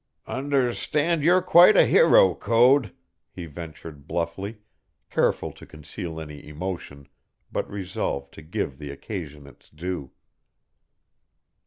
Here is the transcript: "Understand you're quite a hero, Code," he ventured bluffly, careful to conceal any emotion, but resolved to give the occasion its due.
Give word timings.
"Understand 0.25 1.21
you're 1.21 1.43
quite 1.43 1.77
a 1.77 1.85
hero, 1.85 2.33
Code," 2.33 2.91
he 3.29 3.45
ventured 3.45 4.07
bluffly, 4.07 4.57
careful 5.11 5.51
to 5.51 5.63
conceal 5.63 6.19
any 6.19 6.47
emotion, 6.47 7.07
but 7.51 7.69
resolved 7.69 8.33
to 8.33 8.41
give 8.41 8.79
the 8.79 8.89
occasion 8.89 9.45
its 9.45 9.69
due. 9.69 10.09